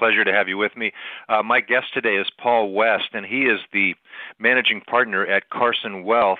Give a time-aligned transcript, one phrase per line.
[0.00, 0.92] Pleasure to have you with me.
[1.28, 3.94] Uh, my guest today is Paul West, and he is the
[4.38, 6.38] managing partner at Carson Wealth,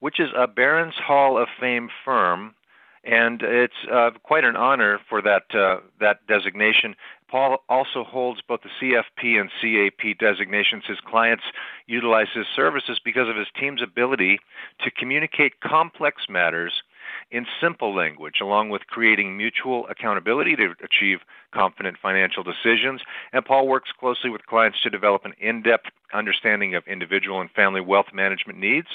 [0.00, 2.54] which is a Barron's Hall of Fame firm,
[3.02, 6.94] and it's uh, quite an honor for that uh, that designation.
[7.30, 10.84] Paul also holds both the CFP and CAP designations.
[10.86, 11.44] His clients
[11.86, 14.40] utilize his services because of his team's ability
[14.84, 16.82] to communicate complex matters
[17.30, 21.20] in simple language, along with creating mutual accountability to achieve
[21.52, 23.02] confident financial decisions.
[23.32, 27.50] And Paul works closely with clients to develop an in depth understanding of individual and
[27.50, 28.88] family wealth management needs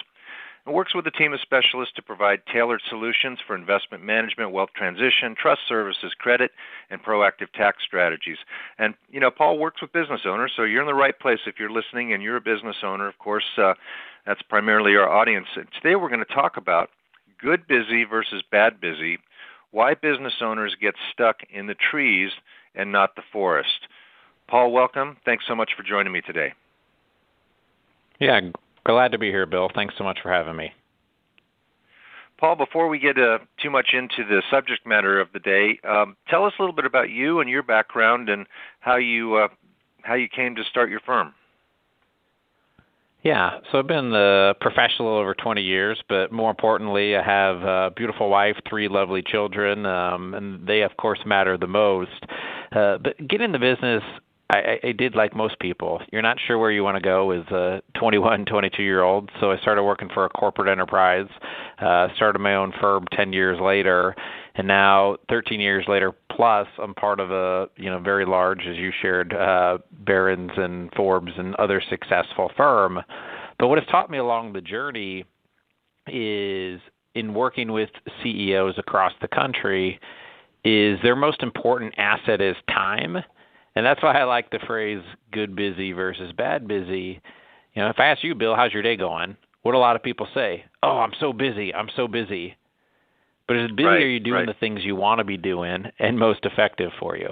[0.66, 4.72] and works with a team of specialists to provide tailored solutions for investment management, wealth
[4.76, 6.52] transition, trust services, credit,
[6.90, 8.38] and proactive tax strategies.
[8.80, 11.60] And, you know, Paul works with business owners, so you're in the right place if
[11.60, 13.08] you're listening and you're a business owner.
[13.08, 13.74] Of course, uh,
[14.26, 15.48] that's primarily our audience.
[15.54, 16.90] Today we're going to talk about
[17.46, 19.20] good busy versus bad busy,
[19.70, 22.32] why business owners get stuck in the trees
[22.74, 23.88] and not the forest.
[24.48, 25.18] Paul, welcome.
[25.26, 26.54] Thanks so much for joining me today.
[28.20, 28.42] Yeah,
[28.84, 29.70] glad to be here, Bill.
[29.76, 30.72] Thanks so much for having me.
[32.40, 36.18] Paul, before we get uh, too much into the subject matter of the day, um,
[36.28, 38.48] tell us a little bit about you and your background and
[38.80, 39.50] how you uh,
[40.02, 41.34] how you came to start your firm.
[43.26, 47.90] Yeah, so I've been the professional over 20 years, but more importantly, I have a
[47.96, 52.12] beautiful wife, three lovely children, um, and they, of course, matter the most.
[52.72, 54.04] Uh, but getting the business,
[54.52, 56.02] I, I did like most people.
[56.12, 59.50] You're not sure where you want to go as a 21, 22 year old, so
[59.50, 61.28] I started working for a corporate enterprise.
[61.80, 64.16] Uh, started my own firm 10 years later,
[64.56, 68.76] and now 13 years later plus i'm part of a you know very large as
[68.78, 73.00] you shared uh barron's and forbes and other successful firm.
[73.58, 75.26] But what has taught me along the journey
[76.08, 76.82] is
[77.14, 77.90] in working with
[78.22, 80.00] ceos across the country
[80.66, 83.18] is their most important asset is time.
[83.76, 87.22] And that's why i like the phrase good busy versus bad busy.
[87.74, 89.38] You know if i ask you bill how's your day going?
[89.64, 90.66] What a lot of people say?
[90.84, 92.56] Oh i'm so busy i'm so busy
[93.48, 94.48] but as busy right, are you doing right.
[94.48, 97.30] the things you want to be doing and most effective for you?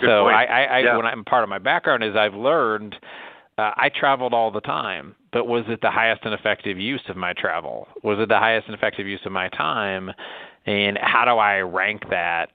[0.00, 0.36] Good so point.
[0.36, 0.96] I, I, I yeah.
[0.96, 2.96] when I'm part of my background is I've learned
[3.58, 7.16] uh, I traveled all the time, but was it the highest and effective use of
[7.16, 7.88] my travel?
[8.02, 10.10] Was it the highest and effective use of my time?
[10.66, 12.50] And how do I rank that?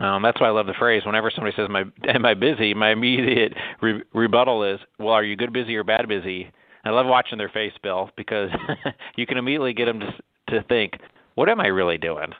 [0.00, 1.02] Um, that's why I love the phrase.
[1.06, 5.36] Whenever somebody says, "My am I busy?" My immediate re- rebuttal is, "Well, are you
[5.36, 6.50] good busy or bad busy?"
[6.84, 8.50] I love watching their face, Bill, because
[9.16, 10.14] you can immediately get them to
[10.54, 10.98] to think,
[11.34, 12.32] what am I really doing?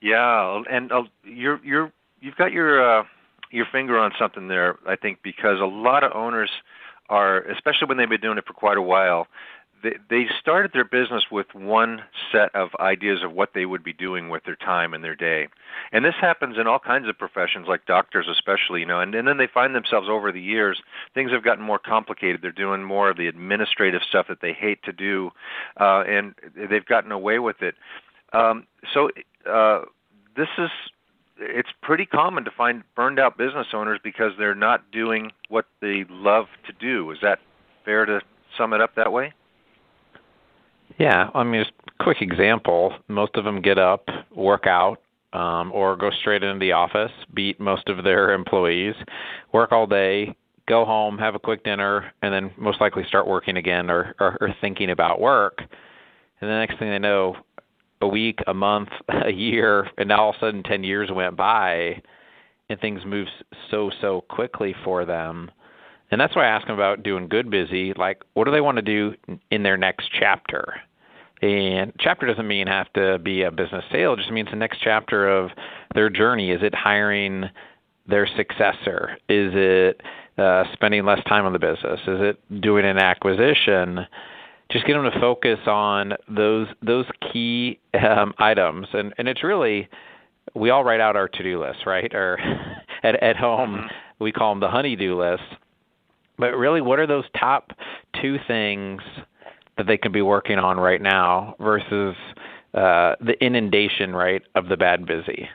[0.00, 3.04] Yeah, and uh, you're you're you've got your uh,
[3.50, 4.78] your finger on something there.
[4.86, 6.50] I think because a lot of owners
[7.08, 9.26] are, especially when they've been doing it for quite a while,
[9.82, 14.28] they started their business with one set of ideas of what they would be doing
[14.28, 15.48] with their time and their day,
[15.92, 19.00] and this happens in all kinds of professions, like doctors especially, you know.
[19.00, 20.82] And, and then they find themselves over the years,
[21.14, 22.42] things have gotten more complicated.
[22.42, 25.30] They're doing more of the administrative stuff that they hate to do,
[25.78, 27.74] uh, and they've gotten away with it.
[28.32, 29.10] Um, so
[29.48, 29.82] uh,
[30.36, 30.70] this is
[31.38, 36.04] it's pretty common to find burned out business owners because they're not doing what they
[36.08, 37.10] love to do.
[37.10, 37.40] Is that
[37.84, 38.20] fair to
[38.56, 39.32] sum it up that way?
[40.98, 42.94] Yeah, I mean, just a quick example.
[43.08, 44.98] Most of them get up, work out,
[45.32, 48.94] um, or go straight into the office, beat most of their employees,
[49.52, 50.34] work all day,
[50.66, 54.36] go home, have a quick dinner, and then most likely start working again or, or,
[54.40, 55.58] or thinking about work.
[56.40, 57.36] And the next thing they know,
[58.00, 61.36] a week, a month, a year, and now all of a sudden 10 years went
[61.36, 62.00] by
[62.68, 63.28] and things move
[63.70, 65.50] so, so quickly for them.
[66.10, 67.92] And that's why I ask them about doing good busy.
[67.94, 69.14] Like, what do they want to do
[69.50, 70.80] in their next chapter?
[71.42, 74.14] And chapter doesn't mean have to be a business sale.
[74.14, 75.50] It just means the next chapter of
[75.94, 76.50] their journey.
[76.50, 77.44] Is it hiring
[78.08, 79.18] their successor?
[79.28, 80.00] Is it
[80.38, 82.00] uh, spending less time on the business?
[82.06, 84.06] Is it doing an acquisition?
[84.70, 89.88] Just get them to focus on those those key um, items, and and it's really
[90.54, 92.12] we all write out our to-do list, right?
[92.14, 92.38] Or
[93.02, 94.24] at at home mm-hmm.
[94.24, 95.44] we call them the honey-do list.
[96.38, 97.72] But really, what are those top
[98.20, 99.00] two things
[99.76, 102.14] that they can be working on right now versus
[102.74, 105.48] uh, the inundation, right, of the bad busy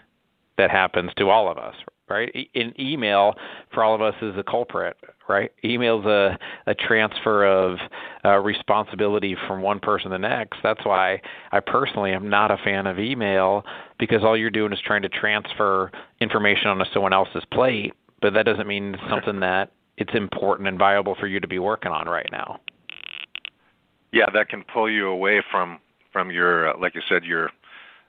[0.57, 1.75] that happens to all of us,
[2.09, 2.31] right?
[2.53, 3.33] In email,
[3.73, 4.95] for all of us, is a culprit,
[5.27, 5.51] right?
[5.63, 6.37] Email's a,
[6.67, 7.77] a transfer of
[8.25, 10.59] uh, responsibility from one person to the next.
[10.61, 13.63] That's why I personally am not a fan of email
[13.97, 18.45] because all you're doing is trying to transfer information onto someone else's plate, but that
[18.45, 22.29] doesn't mean something that it's important and viable for you to be working on right
[22.31, 22.59] now.
[24.11, 25.79] Yeah, that can pull you away from
[26.11, 27.51] from your uh, like you said your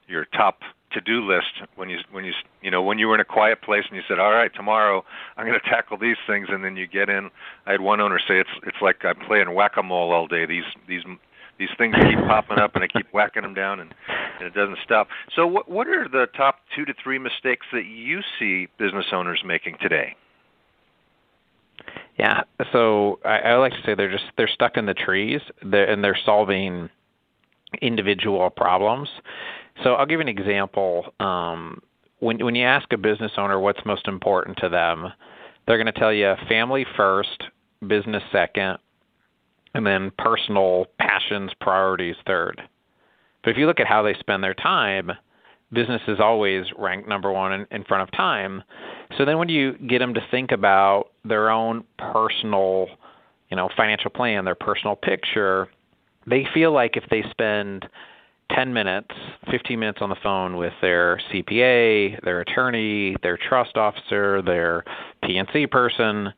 [0.09, 0.61] your top
[0.93, 3.85] to-do list when you when you you know when you were in a quiet place
[3.89, 5.05] and you said all right tomorrow
[5.37, 7.31] I'm going to tackle these things and then you get in
[7.67, 11.05] I had one owner say it's it's like I'm playing whack-a-mole all day these these
[11.59, 13.95] these things keep popping up and I keep whacking them down and,
[14.39, 15.09] and it doesn't stop.
[15.35, 19.43] So what what are the top 2 to 3 mistakes that you see business owners
[19.47, 20.17] making today?
[22.19, 22.43] Yeah,
[22.73, 26.05] so I, I like to say they're just they're stuck in the trees they're, and
[26.05, 26.91] they're solving
[27.81, 29.09] individual problems.
[29.83, 31.15] So I'll give an example.
[31.21, 31.81] Um,
[32.19, 35.09] when when you ask a business owner what's most important to them,
[35.67, 37.45] they're going to tell you family first,
[37.87, 38.79] business second,
[39.75, 42.61] and then personal passions priorities third.
[43.43, 45.11] But if you look at how they spend their time,
[45.73, 48.63] business is always ranked number one in, in front of time.
[49.19, 52.89] So then when you get them to think about their own personal,
[53.51, 55.69] you know, financial plan, their personal picture,
[56.27, 57.87] they feel like if they spend
[58.55, 59.11] 10 minutes,
[59.51, 64.85] 15 minutes on the phone with their CPA, their attorney, their trust officer, their
[65.25, 66.33] PNC person,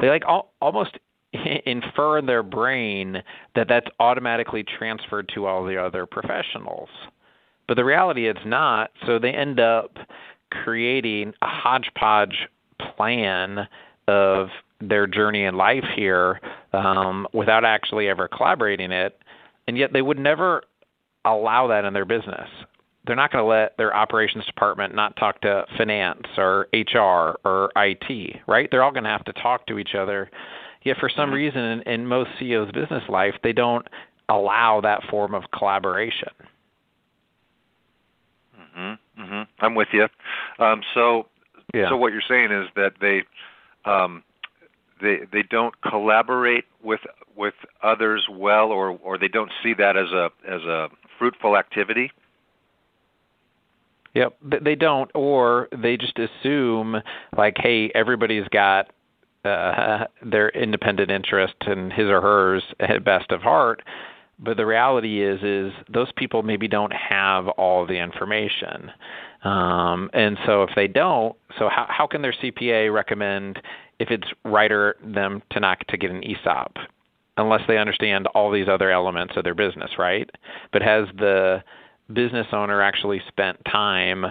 [0.00, 0.98] they like al- almost
[1.66, 3.22] infer in their brain
[3.54, 6.88] that that's automatically transferred to all the other professionals.
[7.66, 8.90] But the reality it's not.
[9.06, 9.96] So they end up
[10.50, 12.48] creating a hodgepodge
[12.96, 13.68] plan
[14.06, 14.48] of
[14.80, 16.40] their journey in life here
[16.72, 19.18] um, without actually ever collaborating it.
[19.66, 20.62] And yet they would never
[21.24, 22.48] allow that in their business.
[23.06, 27.70] They're not going to let their operations department not talk to finance or HR or
[27.76, 28.68] IT, right?
[28.70, 30.30] They're all going to have to talk to each other.
[30.84, 31.34] Yet for some mm-hmm.
[31.34, 33.86] reason in, in most CEOs' business life, they don't
[34.28, 36.28] allow that form of collaboration.
[38.60, 39.42] Mm-hmm, mm-hmm.
[39.64, 40.06] I'm with you.
[40.58, 41.26] Um, so,
[41.74, 41.88] yeah.
[41.88, 43.22] so what you're saying is that they
[43.84, 44.22] um,
[45.00, 47.00] they they don't collaborate with
[47.36, 50.88] with others well, or or they don't see that as a as a
[51.18, 52.10] fruitful activity.
[54.14, 56.96] Yep, they don't, or they just assume
[57.36, 58.90] like, hey, everybody's got
[59.44, 63.82] uh, their independent interest and his or hers at best of heart,
[64.38, 68.90] but the reality is is those people maybe don't have all the information.
[69.44, 73.60] Um, and so if they don't so how, how can their cpa recommend
[73.98, 76.72] if it's righter them to not to get an esop
[77.36, 80.28] unless they understand all these other elements of their business right?
[80.72, 81.62] But has the
[82.12, 84.24] business owner actually spent time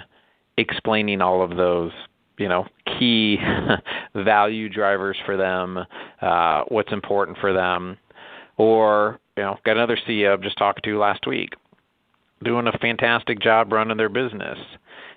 [0.58, 1.92] explaining all of those
[2.38, 2.66] you know
[3.00, 3.38] key
[4.16, 5.80] value drivers for them
[6.22, 7.98] uh, what's important for them?
[8.58, 11.54] Or you know, got another CEO I'm just talking to last week,
[12.44, 14.58] doing a fantastic job running their business.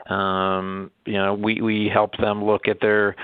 [0.08, 3.16] Um, you know, we we help them look at their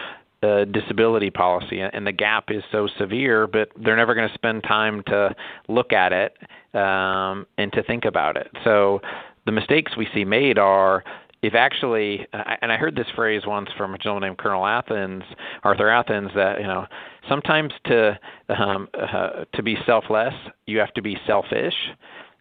[0.43, 4.63] uh, disability policy, and the gap is so severe, but they're never going to spend
[4.63, 5.35] time to
[5.69, 6.37] look at it
[6.75, 8.49] um, and to think about it.
[8.65, 9.01] So
[9.47, 11.05] the mistakes we see made are
[11.43, 15.23] if actually, and I heard this phrase once from a gentleman named Colonel Athens,
[15.63, 16.87] Arthur Athens, that you know
[17.29, 20.35] sometimes to um, uh, to be selfless,
[20.67, 21.75] you have to be selfish,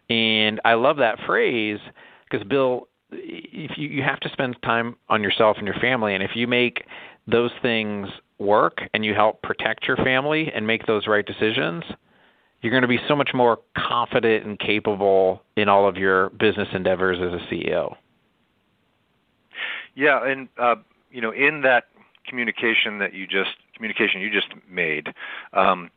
[0.09, 1.79] and I love that phrase
[2.29, 6.23] because Bill, if you you have to spend time on yourself and your family, and
[6.23, 6.85] if you make
[7.27, 8.07] those things
[8.39, 11.83] work and you help protect your family and make those right decisions,
[12.61, 16.67] you're going to be so much more confident and capable in all of your business
[16.73, 17.95] endeavors as a CEO.
[19.95, 20.75] Yeah, and uh,
[21.11, 21.85] you know, in that
[22.27, 25.13] communication that you just communication you just made,
[25.53, 25.89] um,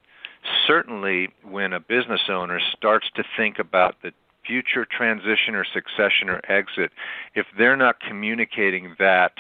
[0.67, 4.13] certainly when a business owner starts to think about the
[4.47, 6.91] future transition or succession or exit,
[7.35, 9.33] if they're not communicating that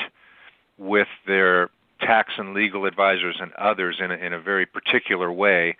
[0.76, 5.76] with their tax and legal advisors and others in a, in a very particular way,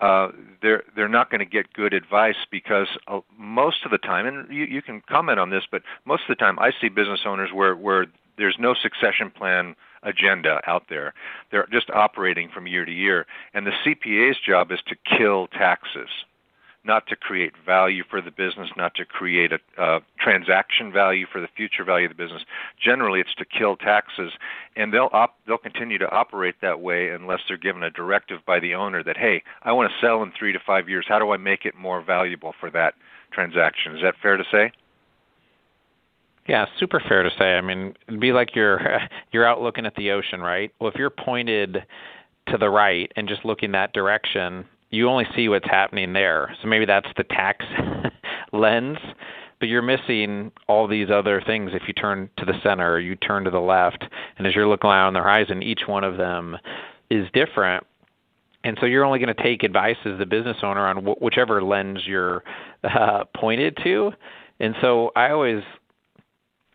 [0.00, 0.28] uh,
[0.62, 4.50] they're they're not going to get good advice because uh, most of the time, and
[4.52, 7.50] you, you can comment on this, but most of the time I see business owners
[7.52, 8.06] where where
[8.40, 11.12] there's no succession plan agenda out there.
[11.50, 13.26] They're just operating from year to year.
[13.54, 16.08] And the CPA's job is to kill taxes
[16.84, 21.48] not to create value for the business, not to create a transaction value for the
[21.54, 22.42] future value of the business.
[22.82, 24.32] Generally, it's to kill taxes,
[24.76, 28.58] and they'll op- they'll continue to operate that way unless they're given a directive by
[28.58, 31.04] the owner that hey, I want to sell in three to five years.
[31.06, 32.94] How do I make it more valuable for that
[33.30, 33.94] transaction?
[33.94, 34.72] Is that fair to say?
[36.50, 37.54] Yeah, super fair to say.
[37.54, 38.80] I mean, it'd be like you're
[39.32, 40.72] you're out looking at the ocean, right?
[40.80, 41.84] Well, if you're pointed
[42.48, 46.52] to the right and just looking that direction, you only see what's happening there.
[46.60, 47.64] So maybe that's the tax
[48.52, 48.98] lens,
[49.60, 53.14] but you're missing all these other things if you turn to the center or you
[53.14, 54.04] turn to the left.
[54.36, 56.56] And as you're looking out on the horizon, each one of them
[57.10, 57.86] is different.
[58.64, 61.62] And so you're only going to take advice as the business owner on wh- whichever
[61.62, 62.42] lens you're
[62.82, 64.10] uh, pointed to.
[64.58, 65.62] And so I always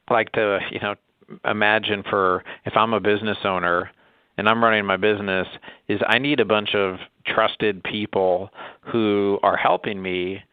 [0.09, 0.95] like to, you know,
[1.43, 3.91] imagine for if I'm a business owner
[4.37, 5.47] and I'm running my business
[5.87, 8.49] is I need a bunch of trusted people
[8.81, 10.43] who are helping me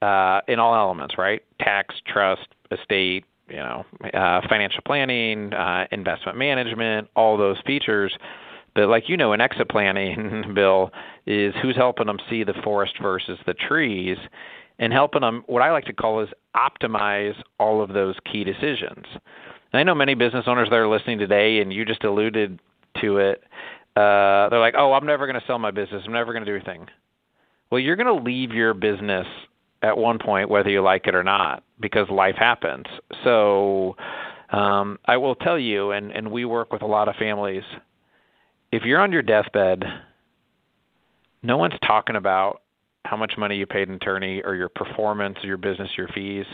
[0.00, 1.42] uh, in all elements, right?
[1.60, 8.16] Tax, trust, estate, you know, uh, financial planning, uh, investment management, all those features.
[8.74, 10.90] But like you know, in exit planning, Bill,
[11.26, 14.16] is who's helping them see the forest versus the trees,
[14.82, 19.06] and helping them what I like to call is optimize all of those key decisions.
[19.14, 22.58] And I know many business owners that are listening today, and you just alluded
[23.00, 23.44] to it,
[23.94, 26.02] uh, they're like, "Oh, I'm never going to sell my business.
[26.04, 26.88] I'm never going to do anything."
[27.70, 29.26] Well, you're going to leave your business
[29.82, 32.86] at one point, whether you like it or not, because life happens.
[33.22, 33.94] So,
[34.50, 37.62] um, I will tell you, and and we work with a lot of families.
[38.72, 39.84] If you're on your deathbed,
[41.44, 42.62] no one's talking about
[43.04, 46.46] how much money you paid an attorney or your performance, or your business, your fees.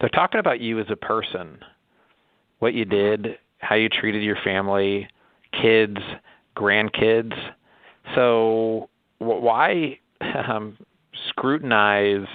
[0.00, 1.58] They're talking about you as a person,
[2.58, 5.08] what you did, how you treated your family,
[5.60, 5.98] kids,
[6.56, 7.34] grandkids.
[8.14, 8.88] So
[9.18, 9.98] why
[10.48, 10.76] um,
[11.28, 12.26] scrutinize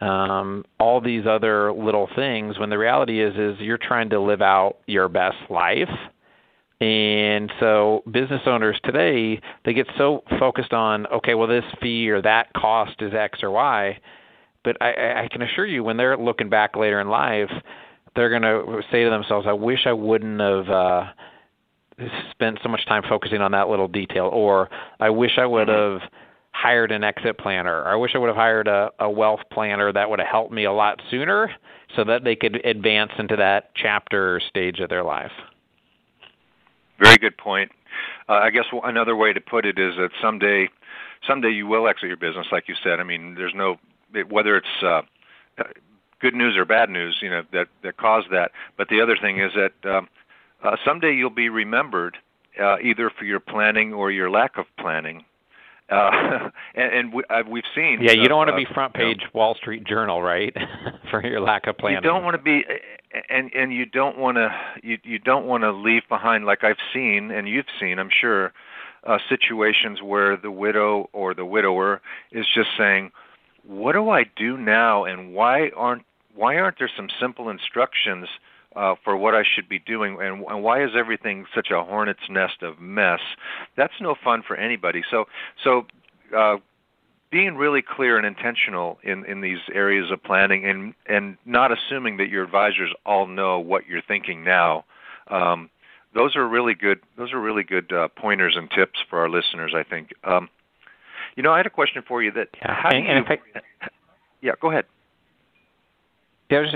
[0.00, 4.42] um, all these other little things when the reality is is you're trying to live
[4.42, 5.90] out your best life?
[6.80, 12.22] And so business owners today, they get so focused on, okay, well, this fee or
[12.22, 13.98] that cost is X or Y.
[14.64, 17.50] But I, I can assure you, when they're looking back later in life,
[18.16, 21.04] they're going to say to themselves, I wish I wouldn't have uh,
[22.30, 24.68] spent so much time focusing on that little detail, or
[24.98, 26.00] I wish I would have
[26.52, 27.82] hired an exit planner.
[27.82, 30.52] Or I wish I would have hired a, a wealth planner that would have helped
[30.52, 31.50] me a lot sooner
[31.94, 35.32] so that they could advance into that chapter stage of their life.
[37.00, 37.72] Very good point.
[38.28, 40.68] Uh, I guess another way to put it is that someday,
[41.26, 43.00] someday you will exit your business, like you said.
[43.00, 43.76] I mean, there's no
[44.28, 45.02] whether it's uh,
[46.20, 48.52] good news or bad news, you know, that that caused that.
[48.76, 50.08] But the other thing is that um,
[50.62, 52.18] uh, someday you'll be remembered
[52.60, 55.24] uh, either for your planning or your lack of planning.
[55.90, 57.98] Uh, and, and we, uh, we've seen.
[58.02, 60.54] Yeah, you don't want to be front page you know, Wall Street Journal, right?
[61.10, 61.96] for your lack of planning.
[61.96, 62.62] You don't want to be,
[63.28, 66.78] and and you don't want to you you don't want to leave behind like I've
[66.92, 68.52] seen and you've seen, I'm sure,
[69.04, 72.00] uh, situations where the widow or the widower
[72.30, 73.12] is just saying,
[73.64, 78.28] "What do I do now?" and why aren't why aren't there some simple instructions
[78.76, 82.28] uh, for what I should be doing, and, and why is everything such a hornet's
[82.28, 83.20] nest of mess?
[83.76, 85.02] That's no fun for anybody.
[85.10, 85.26] So,
[85.62, 85.86] so
[86.36, 86.58] uh,
[87.30, 92.16] being really clear and intentional in, in these areas of planning, and and not assuming
[92.18, 94.84] that your advisors all know what you're thinking now.
[95.28, 95.70] Um,
[96.14, 97.00] those are really good.
[97.16, 99.72] Those are really good uh, pointers and tips for our listeners.
[99.76, 100.12] I think.
[100.24, 100.48] Um,
[101.36, 102.32] you know, I had a question for you.
[102.32, 103.38] That yeah, how and, do you,
[103.82, 103.88] I,
[104.40, 104.84] yeah, go ahead
[106.50, 106.74] there's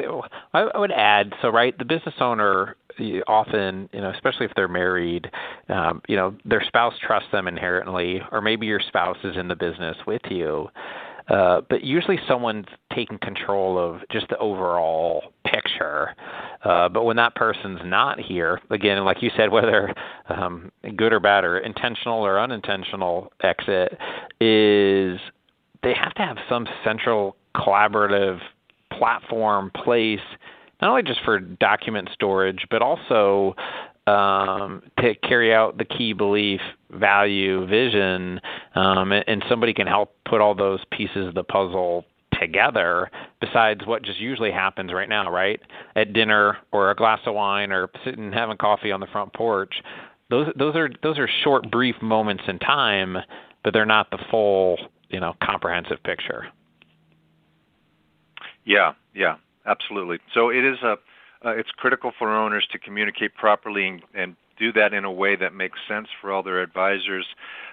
[0.55, 2.77] I would add so right the business owner
[3.27, 5.31] often you know especially if they're married
[5.69, 9.57] um, you know their spouse trusts them inherently or maybe your spouse is in the
[9.57, 10.69] business with you
[11.29, 16.15] uh, but usually someone's taking control of just the overall picture.
[16.63, 19.95] Uh, but when that person's not here, again, like you said, whether
[20.29, 23.97] um, good or bad or intentional or unintentional exit,
[24.41, 25.19] is
[25.83, 28.39] they have to have some central collaborative
[28.93, 30.21] platform place
[30.81, 33.55] not only just for document storage, but also
[34.07, 38.41] um, to carry out the key belief, value, vision,
[38.75, 42.05] um, and somebody can help put all those pieces of the puzzle
[42.39, 45.61] together besides what just usually happens right now, right?
[45.97, 49.75] At dinner or a glass of wine or sitting having coffee on the front porch.
[50.31, 53.17] Those those are those are short brief moments in time,
[53.63, 54.79] but they're not the full,
[55.09, 56.47] you know, comprehensive picture.
[58.65, 60.19] Yeah, yeah, absolutely.
[60.33, 60.97] So it is a
[61.45, 65.37] uh, it's critical for owners to communicate properly and, and do that in a way
[65.37, 67.27] that makes sense for all their advisors.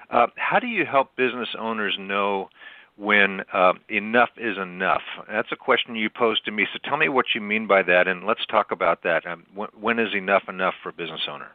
[0.10, 2.50] Uh, how do you help business owners know
[2.98, 5.02] when uh, enough is enough?
[5.30, 6.68] That's a question you posed to me.
[6.74, 9.26] So tell me what you mean by that, and let's talk about that.
[9.26, 9.46] Um,
[9.80, 11.52] when is enough enough for a business owner?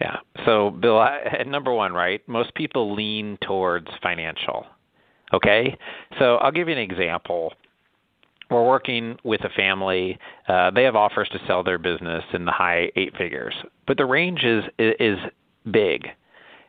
[0.00, 0.16] Yeah.
[0.44, 2.26] So, Bill, I, number one, right?
[2.28, 4.66] Most people lean towards financial.
[5.32, 5.76] Okay.
[6.18, 7.52] So I'll give you an example.
[8.50, 10.18] We're working with a family.
[10.46, 13.54] Uh, they have offers to sell their business in the high eight figures,
[13.86, 15.18] but the range is is
[15.70, 16.06] big.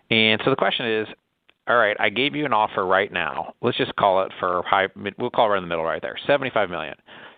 [0.09, 1.07] And so the question is,
[1.67, 3.53] all right, I gave you an offer right now.
[3.61, 4.87] Let's just call it for high.
[5.19, 6.95] We'll call it right in the middle, right there, seventy-five million.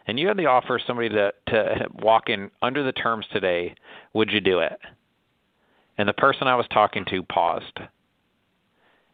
[0.08, 3.76] And you had the offer somebody to to walk in under the terms today.
[4.14, 4.80] Would you do it?
[5.98, 7.80] And the person I was talking to paused.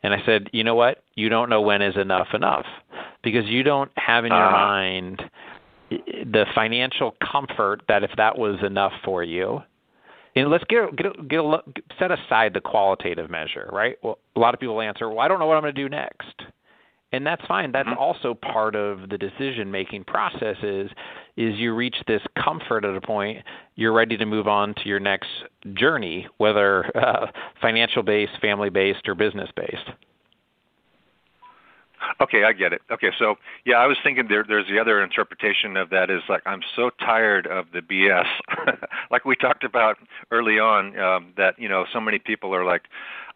[0.05, 1.03] And I said, you know what?
[1.15, 2.65] You don't know when is enough enough
[3.24, 4.51] because you don't have in your uh.
[4.51, 5.24] mind
[5.89, 9.62] the financial comfort that if that was enough for you,
[10.35, 11.57] and let's get get get a,
[11.97, 13.97] set aside the qualitative measure, right?
[14.03, 15.89] Well, a lot of people answer, "Well, I don't know what I'm going to do
[15.89, 16.43] next."
[17.15, 17.72] And that's fine.
[17.72, 17.98] That's mm-hmm.
[17.98, 20.91] also part of the decision making process is
[21.38, 23.43] is you reach this comfort at a point
[23.75, 25.29] you're ready to move on to your next
[25.74, 27.27] journey, whether uh,
[27.62, 29.91] financial based, family based, or business based.
[32.22, 32.81] Okay, I get it.
[32.91, 36.43] Okay, so yeah, I was thinking there there's the other interpretation of that is like
[36.45, 38.27] I'm so tired of the BS,
[39.12, 39.98] like we talked about
[40.31, 41.00] early on.
[41.00, 42.84] Um, that you know, so many people are like,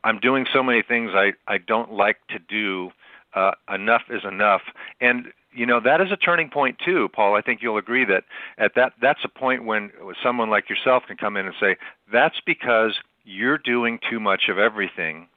[0.04, 2.92] I'm doing so many things I I don't like to do.
[3.34, 4.62] Uh, enough is enough,
[5.00, 7.36] and you know that is a turning point too, Paul.
[7.36, 8.24] I think you'll agree that
[8.58, 9.92] at that that's a point when
[10.24, 11.78] someone like yourself can come in and say
[12.12, 12.96] that's because
[13.26, 15.28] you're doing too much of everything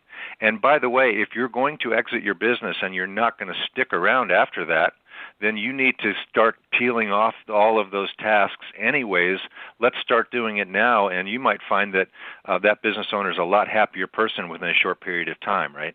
[0.41, 3.53] and by the way, if you're going to exit your business and you're not going
[3.53, 4.95] to stick around after that,
[5.41, 9.39] then you need to start peeling off all of those tasks anyways.
[9.81, 12.09] Let's start doing it now, and you might find that
[12.45, 15.75] uh, that business owner is a lot happier person within a short period of time,
[15.75, 15.95] right?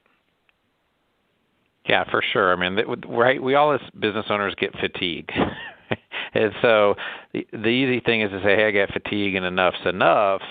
[1.88, 2.54] Yeah, for sure.
[2.54, 3.42] I mean, right?
[3.42, 5.30] We all as business owners get fatigue.
[6.34, 6.96] and so
[7.34, 10.42] the, the easy thing is to say, "Hey, I got fatigue, and enough's enough."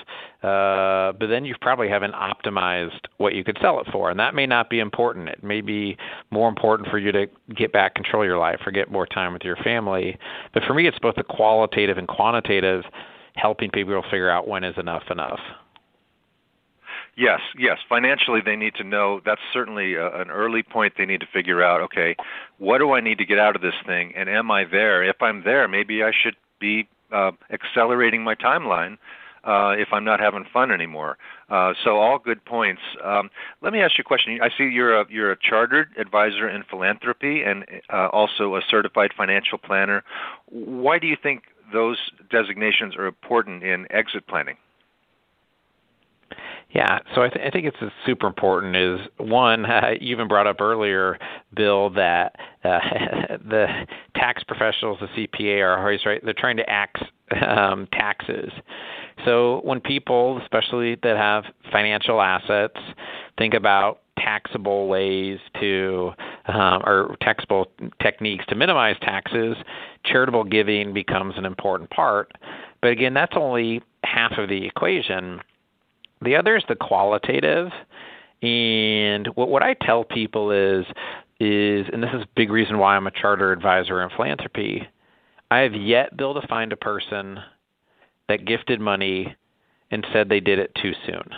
[0.42, 4.34] Uh, but then you probably haven't optimized what you could sell it for, and that
[4.34, 5.28] may not be important.
[5.28, 5.96] It may be
[6.30, 9.32] more important for you to get back control of your life or get more time
[9.32, 10.18] with your family.
[10.54, 12.84] But for me, it's both the qualitative and quantitative,
[13.34, 15.40] helping people figure out when is enough enough.
[17.16, 17.78] Yes, yes.
[17.88, 19.20] Financially, they need to know.
[19.24, 20.94] That's certainly a, an early point.
[20.98, 21.80] They need to figure out.
[21.82, 22.14] Okay,
[22.58, 25.02] what do I need to get out of this thing, and am I there?
[25.02, 28.98] If I'm there, maybe I should be uh, accelerating my timeline
[29.44, 31.16] uh, if I'm not having fun anymore.
[31.48, 32.82] Uh, so all good points.
[33.02, 33.30] Um,
[33.62, 34.38] let me ask you a question.
[34.42, 39.12] I see you're a you're a chartered advisor in philanthropy and uh, also a certified
[39.16, 40.02] financial planner.
[40.50, 41.98] Why do you think those
[42.30, 44.56] designations are important in exit planning?
[46.70, 48.76] Yeah, so I, th- I think it's super important.
[48.76, 51.18] Is one uh, you even brought up earlier,
[51.54, 52.78] Bill, that uh,
[53.48, 56.20] the tax professionals, the CPA, are always right.
[56.24, 57.00] They're trying to axe
[57.46, 58.50] um, taxes.
[59.24, 62.76] So when people, especially that have financial assets,
[63.38, 66.12] think about taxable ways to
[66.46, 67.66] um, or taxable
[68.02, 69.56] techniques to minimize taxes,
[70.04, 72.32] charitable giving becomes an important part.
[72.82, 75.40] But again, that's only half of the equation
[76.22, 77.70] the other is the qualitative.
[78.42, 80.84] And what what I tell people is
[81.40, 84.86] is and this is a big reason why I'm a charter advisor in philanthropy.
[85.50, 87.38] I have yet Bill to find a person
[88.28, 89.36] that gifted money
[89.90, 91.30] and said they did it too soon.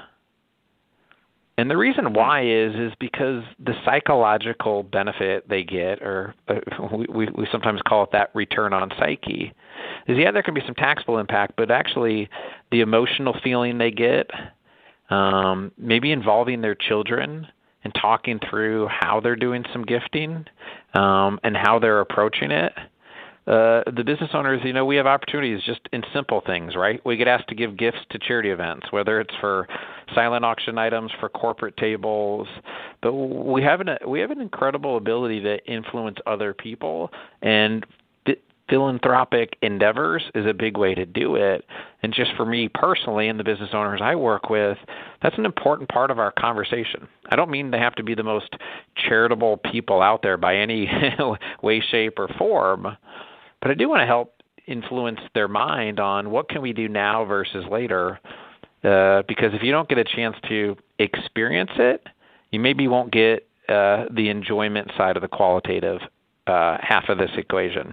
[1.58, 6.54] And the reason why is is because the psychological benefit they get, or uh,
[6.96, 9.52] we, we sometimes call it that return on psyche,
[10.06, 12.28] is yeah there can be some taxable impact, but actually
[12.70, 14.30] the emotional feeling they get,
[15.10, 17.46] um, maybe involving their children
[17.84, 20.44] and talking through how they're doing some gifting
[20.94, 22.72] um, and how they're approaching it.
[23.46, 27.00] Uh, the business owners, you know, we have opportunities just in simple things, right?
[27.06, 29.66] We get asked to give gifts to charity events, whether it's for
[30.14, 32.46] silent auction items, for corporate tables,
[33.00, 37.86] but we have an we have an incredible ability to influence other people, and
[38.68, 41.64] philanthropic endeavors is a big way to do it.
[42.02, 44.78] And just for me personally and the business owners I work with,
[45.22, 47.08] that's an important part of our conversation.
[47.30, 48.54] I don't mean they have to be the most
[49.08, 50.88] charitable people out there by any
[51.62, 52.86] way, shape, or form,
[53.60, 54.34] but I do want to help
[54.66, 58.20] influence their mind on what can we do now versus later.
[58.84, 62.06] Uh, because if you don't get a chance to experience it,
[62.50, 66.00] you maybe won't get uh, the enjoyment side of the qualitative
[66.46, 67.92] uh, half of this equation.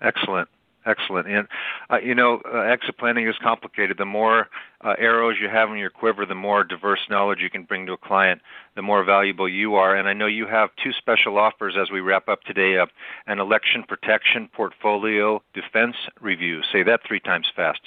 [0.00, 0.48] Excellent.
[0.90, 1.28] Excellent.
[1.28, 1.46] And
[1.90, 3.96] uh, you know, uh, exit planning is complicated.
[3.98, 4.48] The more
[4.82, 7.92] uh, arrows you have in your quiver, the more diverse knowledge you can bring to
[7.92, 8.40] a client,
[8.76, 9.94] the more valuable you are.
[9.94, 12.86] And I know you have two special offers as we wrap up today: uh,
[13.26, 16.60] an election protection portfolio defense review.
[16.72, 17.80] Say that three times fast.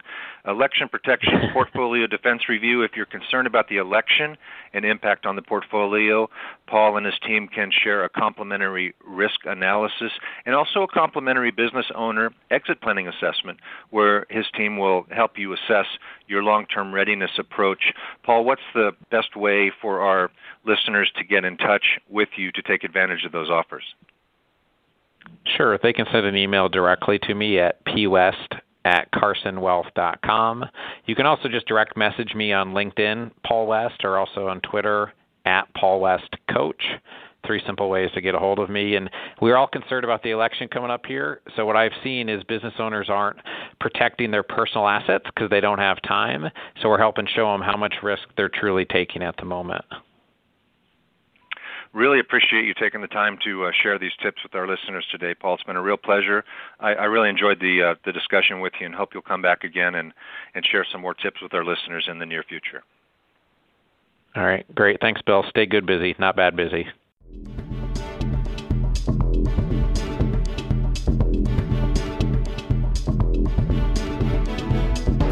[0.45, 2.83] Election protection portfolio defense review.
[2.83, 4.37] If you're concerned about the election
[4.73, 6.29] and impact on the portfolio,
[6.67, 10.11] Paul and his team can share a complimentary risk analysis
[10.45, 15.53] and also a complimentary business owner exit planning assessment where his team will help you
[15.53, 15.86] assess
[16.27, 17.91] your long term readiness approach.
[18.23, 20.29] Paul, what's the best way for our
[20.65, 23.84] listeners to get in touch with you to take advantage of those offers?
[25.58, 25.77] Sure.
[25.82, 30.65] They can send an email directly to me at pwest at carsonwealth.com.
[31.06, 35.13] You can also just direct message me on LinkedIn, Paul West, or also on Twitter
[35.45, 36.84] at Paul West Coach
[37.45, 38.95] three simple ways to get a hold of me.
[38.95, 39.10] And
[39.41, 41.41] we're all concerned about the election coming up here.
[41.56, 43.38] So what I've seen is business owners aren't
[43.79, 46.49] protecting their personal assets because they don't have time.
[46.82, 49.86] So we're helping show them how much risk they're truly taking at the moment.
[51.93, 55.36] Really appreciate you taking the time to uh, share these tips with our listeners today,
[55.36, 55.53] Paul.
[55.53, 56.43] It's been a real pleasure.
[56.79, 59.63] I, I really enjoyed the uh, the discussion with you, and hope you'll come back
[59.63, 60.12] again and
[60.56, 62.82] and share some more tips with our listeners in the near future.
[64.36, 64.99] All right, great.
[65.01, 65.45] Thanks, Bill.
[65.49, 66.88] Stay good busy, not bad busy.